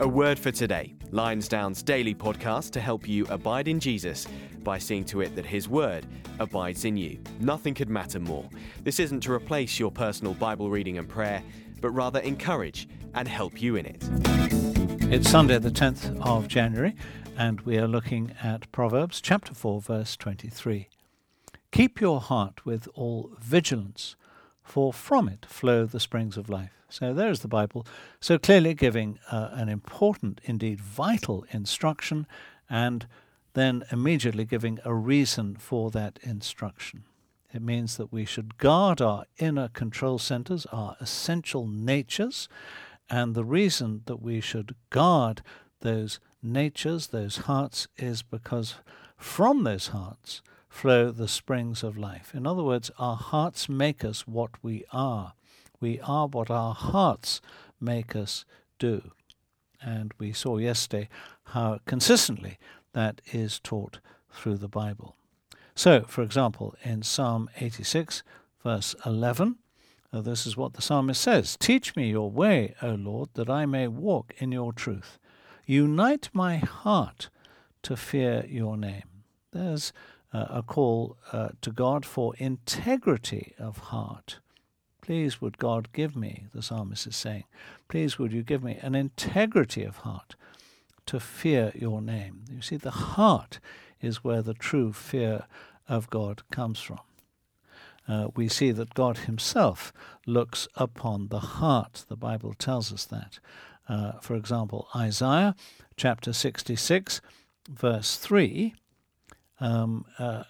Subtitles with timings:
[0.00, 0.94] A word for today.
[1.12, 4.26] Lionsdown's daily podcast to help you abide in Jesus
[4.64, 6.04] by seeing to it that His Word
[6.40, 7.20] abides in you.
[7.38, 8.48] Nothing could matter more.
[8.82, 11.44] This isn't to replace your personal Bible reading and prayer,
[11.80, 14.02] but rather encourage and help you in it.
[15.12, 16.96] It's Sunday, the 10th of January,
[17.36, 20.88] and we are looking at Proverbs chapter 4, verse 23.
[21.70, 24.16] Keep your heart with all vigilance,
[24.64, 26.83] for from it flow the springs of life.
[26.94, 27.84] So there's the Bible,
[28.20, 32.24] so clearly giving uh, an important, indeed vital instruction,
[32.70, 33.08] and
[33.54, 37.02] then immediately giving a reason for that instruction.
[37.52, 42.48] It means that we should guard our inner control centers, our essential natures,
[43.10, 45.42] and the reason that we should guard
[45.80, 48.76] those natures, those hearts, is because
[49.16, 52.32] from those hearts flow the springs of life.
[52.36, 55.32] In other words, our hearts make us what we are.
[55.84, 57.42] We are what our hearts
[57.78, 58.46] make us
[58.78, 59.10] do.
[59.82, 61.10] And we saw yesterday
[61.48, 62.56] how consistently
[62.94, 63.98] that is taught
[64.32, 65.14] through the Bible.
[65.74, 68.22] So, for example, in Psalm 86,
[68.62, 69.56] verse 11,
[70.10, 73.66] uh, this is what the psalmist says Teach me your way, O Lord, that I
[73.66, 75.18] may walk in your truth.
[75.66, 77.28] Unite my heart
[77.82, 79.10] to fear your name.
[79.52, 79.92] There's
[80.32, 84.38] uh, a call uh, to God for integrity of heart.
[85.04, 87.44] Please would God give me, the psalmist is saying,
[87.88, 90.34] please would you give me an integrity of heart
[91.04, 92.46] to fear your name.
[92.50, 93.60] You see, the heart
[94.00, 95.44] is where the true fear
[95.90, 97.00] of God comes from.
[98.08, 99.92] Uh, we see that God Himself
[100.26, 102.06] looks upon the heart.
[102.08, 103.40] The Bible tells us that.
[103.86, 105.54] Uh, for example, Isaiah
[105.98, 107.20] chapter 66,
[107.68, 108.74] verse 3,
[109.60, 110.44] um, uh,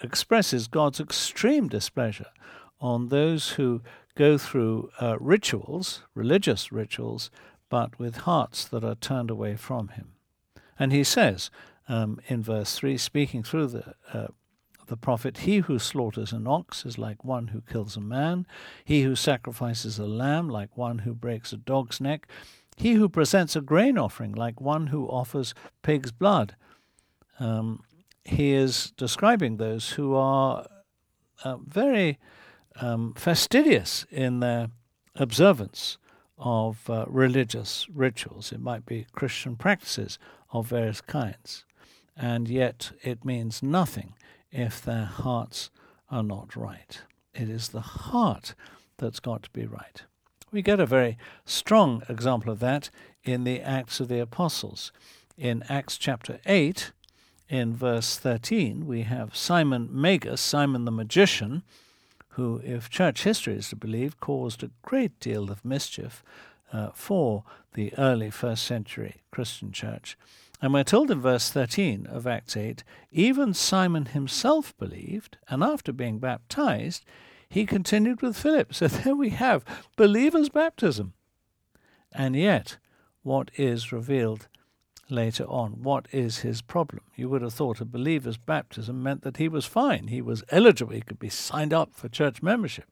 [0.00, 2.28] expresses God's extreme displeasure
[2.80, 3.82] on those who
[4.14, 7.30] go through uh, rituals, religious rituals,
[7.68, 10.12] but with hearts that are turned away from Him.
[10.78, 11.50] And He says
[11.88, 14.28] um, in verse 3, speaking through the uh,
[14.88, 18.46] the prophet, He who slaughters an ox is like one who kills a man.
[18.84, 22.26] He who sacrifices a lamb, like one who breaks a dog's neck.
[22.76, 26.56] He who presents a grain offering, like one who offers pig's blood.
[27.38, 27.82] Um,
[28.24, 30.66] he is describing those who are
[31.44, 32.18] uh, very
[32.80, 34.68] um, fastidious in their
[35.16, 35.98] observance
[36.38, 38.52] of uh, religious rituals.
[38.52, 40.18] It might be Christian practices
[40.52, 41.64] of various kinds,
[42.16, 44.14] and yet it means nothing
[44.50, 45.70] if their hearts
[46.10, 47.02] are not right.
[47.34, 48.54] It is the heart
[48.96, 50.02] that's got to be right.
[50.50, 52.90] We get a very strong example of that
[53.22, 54.92] in the Acts of the Apostles.
[55.36, 56.92] In Acts chapter 8,
[57.48, 61.62] in verse 13, we have Simon Magus, Simon the magician,
[62.38, 66.22] who, if church history is to believe, caused a great deal of mischief
[66.72, 67.42] uh, for
[67.74, 70.16] the early first century Christian church.
[70.62, 75.92] And we're told in verse 13 of Acts 8 even Simon himself believed, and after
[75.92, 77.04] being baptized,
[77.48, 78.72] he continued with Philip.
[78.72, 79.64] So there we have
[79.96, 81.14] believers' baptism.
[82.12, 82.76] And yet,
[83.24, 84.46] what is revealed
[85.10, 85.82] later on.
[85.82, 87.02] What is his problem?
[87.14, 90.92] You would have thought a believer's baptism meant that he was fine, he was eligible,
[90.92, 92.86] he could be signed up for church membership.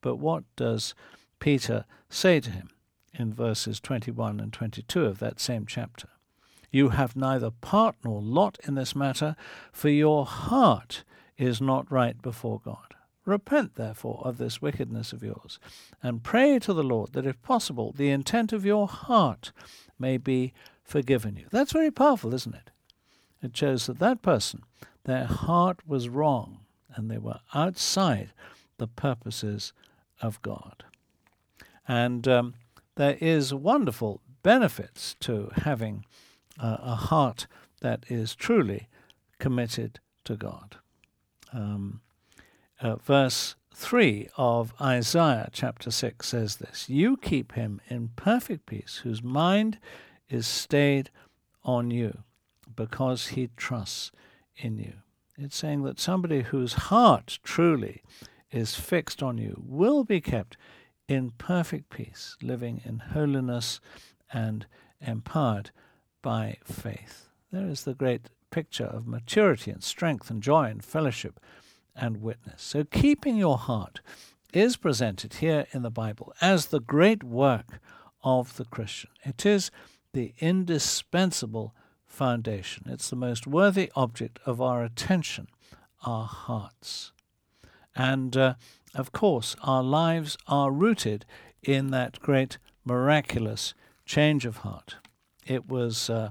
[0.00, 0.94] But what does
[1.38, 2.70] Peter say to him
[3.14, 6.08] in verses 21 and 22 of that same chapter?
[6.70, 9.34] You have neither part nor lot in this matter,
[9.72, 11.04] for your heart
[11.36, 12.94] is not right before God.
[13.26, 15.58] Repent, therefore, of this wickedness of yours,
[16.02, 19.52] and pray to the Lord that, if possible, the intent of your heart
[19.98, 20.52] may be
[20.90, 21.46] forgiven you.
[21.50, 22.70] That's very powerful, isn't it?
[23.40, 24.64] It shows that that person,
[25.04, 26.60] their heart was wrong
[26.94, 28.32] and they were outside
[28.78, 29.72] the purposes
[30.20, 30.84] of God.
[31.86, 32.54] And um,
[32.96, 36.04] there is wonderful benefits to having
[36.58, 37.46] uh, a heart
[37.82, 38.88] that is truly
[39.38, 40.76] committed to God.
[41.52, 42.00] Um,
[42.80, 49.00] uh, verse 3 of Isaiah chapter 6 says this You keep him in perfect peace,
[49.04, 49.78] whose mind
[50.30, 51.10] is stayed
[51.64, 52.22] on you
[52.74, 54.10] because he trusts
[54.56, 54.94] in you.
[55.36, 58.02] It's saying that somebody whose heart truly
[58.50, 60.56] is fixed on you will be kept
[61.08, 63.80] in perfect peace, living in holiness
[64.32, 64.66] and
[65.00, 65.70] empowered
[66.22, 67.28] by faith.
[67.50, 71.40] There is the great picture of maturity and strength and joy and fellowship
[71.96, 72.62] and witness.
[72.62, 74.00] So, keeping your heart
[74.52, 77.80] is presented here in the Bible as the great work
[78.22, 79.10] of the Christian.
[79.24, 79.70] It is
[80.12, 81.74] the indispensable
[82.06, 82.84] foundation.
[82.88, 85.48] It's the most worthy object of our attention,
[86.04, 87.12] our hearts.
[87.94, 88.54] And uh,
[88.94, 91.24] of course, our lives are rooted
[91.62, 93.74] in that great miraculous
[94.04, 94.96] change of heart.
[95.46, 96.30] It was uh,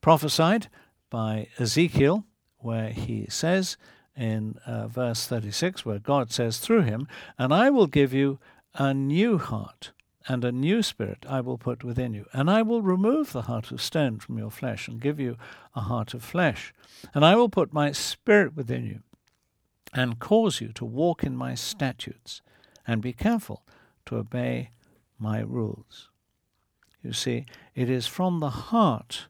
[0.00, 0.68] prophesied
[1.08, 2.24] by Ezekiel,
[2.58, 3.76] where he says
[4.16, 7.08] in uh, verse 36, where God says through him,
[7.38, 8.38] And I will give you
[8.74, 9.92] a new heart,
[10.28, 12.26] and a new spirit I will put within you.
[12.32, 15.36] And I will remove the heart of stone from your flesh, and give you
[15.74, 16.74] a heart of flesh.
[17.14, 19.00] And I will put my spirit within you,
[19.92, 22.42] and cause you to walk in my statutes,
[22.86, 23.64] and be careful
[24.06, 24.70] to obey
[25.18, 26.08] my rules.
[27.02, 29.28] You see, it is from the heart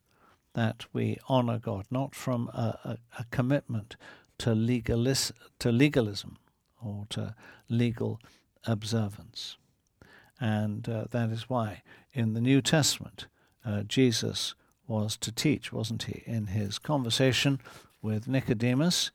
[0.55, 3.97] that we honor God, not from a, a, a commitment
[4.39, 6.39] to, legalis, to legalism
[6.83, 7.35] or to
[7.69, 8.21] legal
[8.67, 9.57] observance.
[10.41, 11.83] And uh, that is why
[12.13, 13.27] in the New Testament,
[13.65, 14.55] uh, Jesus
[14.87, 16.23] was to teach, wasn't he?
[16.27, 17.61] In his conversation
[18.03, 19.11] with Nicodemus,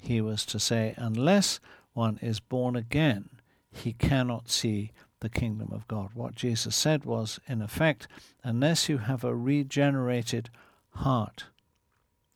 [0.00, 1.60] he was to say, Unless
[1.92, 3.28] one is born again,
[3.70, 6.10] he cannot see the kingdom of God.
[6.14, 8.08] What Jesus said was, in effect,
[8.42, 10.50] unless you have a regenerated
[10.90, 11.44] heart.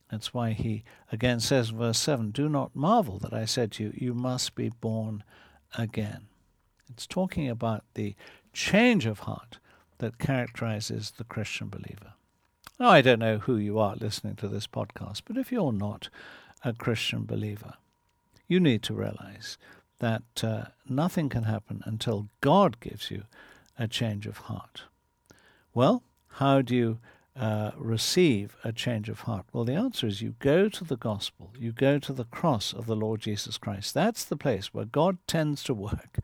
[0.09, 3.93] That's why he again says verse 7 Do not marvel that I said to you,
[3.93, 5.23] You must be born
[5.77, 6.27] again.
[6.89, 8.15] It's talking about the
[8.53, 9.59] change of heart
[9.99, 12.13] that characterizes the Christian believer.
[12.79, 16.09] Now, I don't know who you are listening to this podcast, but if you're not
[16.63, 17.73] a Christian believer,
[18.47, 19.57] you need to realize
[19.99, 23.23] that uh, nothing can happen until God gives you
[23.79, 24.83] a change of heart.
[25.73, 26.03] Well,
[26.33, 26.99] how do you
[27.35, 29.45] uh, receive a change of heart?
[29.53, 32.85] Well, the answer is you go to the gospel, you go to the cross of
[32.85, 33.93] the Lord Jesus Christ.
[33.93, 36.19] That's the place where God tends to work.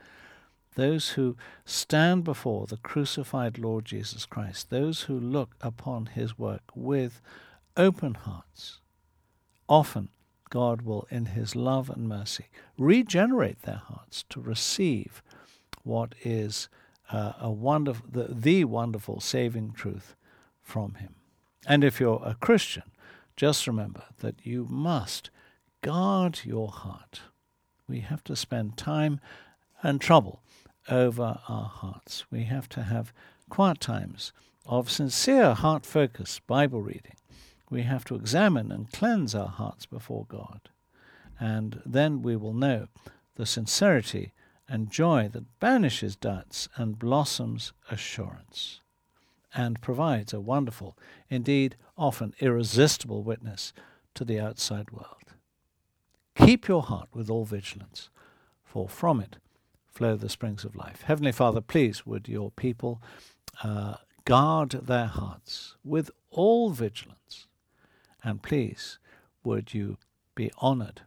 [0.75, 6.63] Those who stand before the crucified Lord Jesus Christ, those who look upon his work
[6.75, 7.21] with
[7.77, 8.79] open hearts,
[9.69, 10.09] often
[10.53, 12.45] God will, in His love and mercy,
[12.77, 15.23] regenerate their hearts to receive
[15.81, 16.69] what is
[17.11, 20.15] uh, a wonderful, the, the wonderful saving truth
[20.61, 21.15] from Him.
[21.65, 22.83] And if you're a Christian,
[23.35, 25.31] just remember that you must
[25.81, 27.21] guard your heart.
[27.87, 29.19] We have to spend time
[29.81, 30.43] and trouble
[30.89, 32.25] over our hearts.
[32.31, 33.13] We have to have
[33.49, 34.33] quiet times
[34.65, 37.15] of sincere heart focused Bible reading
[37.73, 40.69] we have to examine and cleanse our hearts before God.
[41.39, 42.87] And then we will know
[43.35, 44.31] the sincerity
[44.69, 48.79] and joy that banishes doubts and blossoms assurance,
[49.53, 50.95] and provides a wonderful,
[51.29, 53.73] indeed often irresistible witness
[54.13, 55.33] to the outside world.
[56.35, 58.09] Keep your heart with all vigilance,
[58.63, 59.37] for from it
[59.93, 61.03] flow the springs of life.
[61.03, 63.01] Heavenly Father, please would your people
[63.63, 63.95] uh,
[64.25, 67.47] guard their hearts with all vigilance
[68.23, 68.99] and please,
[69.43, 69.97] would you
[70.33, 71.01] be honored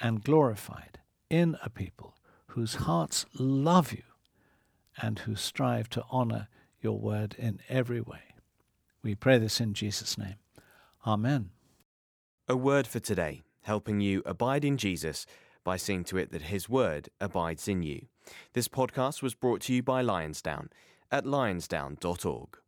[0.00, 0.98] and glorified
[1.28, 2.16] in a people
[2.48, 4.02] whose hearts love you
[5.00, 6.48] and who strive to honor
[6.80, 8.34] your word in every way.
[9.02, 10.36] We pray this in Jesus' name.
[11.06, 11.50] Amen.
[12.48, 15.26] A word for today, helping you abide in Jesus
[15.64, 18.06] by seeing to it that his word abides in you.
[18.52, 20.68] This podcast was brought to you by Lionsdown
[21.10, 22.61] at lionsdown.org.